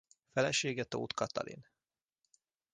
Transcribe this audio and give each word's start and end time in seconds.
Felesége 0.31 0.83
Tóth 0.83 1.13
Katalin. 1.13 1.65